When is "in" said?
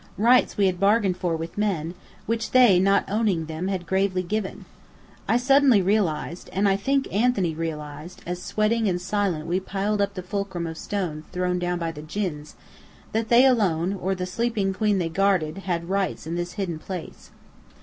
16.25-16.33